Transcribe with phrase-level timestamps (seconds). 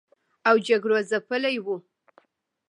[0.49, 1.67] او جګړو ځپلي و